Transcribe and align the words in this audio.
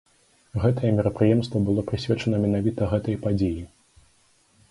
Гэтае 0.61 0.89
мерапрыемства 0.99 1.57
было 1.67 1.81
прысвечана 1.91 2.35
менавіта 2.45 2.81
гэтай 2.93 3.15
падзеі. 3.27 3.61